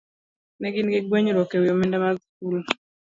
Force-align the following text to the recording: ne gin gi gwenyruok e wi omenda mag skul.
ne 0.59 0.67
gin 0.73 0.87
gi 0.93 0.99
gwenyruok 1.07 1.51
e 1.55 1.57
wi 1.61 1.71
omenda 1.73 1.97
mag 2.03 2.17
skul. 2.25 2.59